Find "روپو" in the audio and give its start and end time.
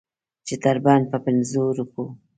1.77-2.03